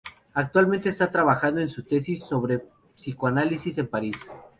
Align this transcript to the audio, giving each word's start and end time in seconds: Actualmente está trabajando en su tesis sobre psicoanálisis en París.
Actualmente 0.33 0.89
está 0.89 1.11
trabajando 1.11 1.61
en 1.61 1.69
su 1.69 1.83
tesis 1.83 2.23
sobre 2.25 2.65
psicoanálisis 2.95 3.77
en 3.77 3.87
París. 3.87 4.15